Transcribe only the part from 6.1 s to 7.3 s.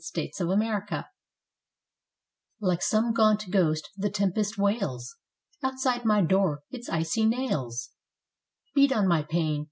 door; its icy